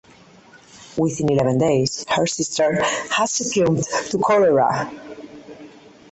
Within 0.97 1.31
eleven 1.31 1.59
days 1.59 2.05
her 2.09 2.25
sister 2.25 2.81
had 2.81 3.25
succumbed 3.27 3.83
to 3.83 4.17
cholera. 4.17 4.89